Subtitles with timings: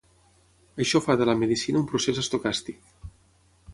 [0.85, 2.81] Això fa de la medicina un procés estocàstic.